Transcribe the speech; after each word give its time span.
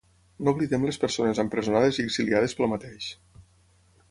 No 0.45 0.53
oblidem 0.55 0.87
les 0.87 0.97
persones 1.03 1.43
empresonades 1.45 2.01
i 2.01 2.07
exiliades 2.09 2.59
pel 2.63 2.73
mateix. 2.77 3.15